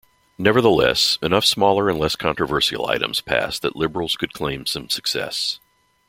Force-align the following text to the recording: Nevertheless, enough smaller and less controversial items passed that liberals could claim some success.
Nevertheless, 0.39 1.19
enough 1.21 1.45
smaller 1.45 1.87
and 1.87 1.99
less 1.99 2.15
controversial 2.15 2.87
items 2.87 3.21
passed 3.21 3.61
that 3.61 3.75
liberals 3.75 4.15
could 4.17 4.33
claim 4.33 4.65
some 4.65 4.89
success. 4.89 5.59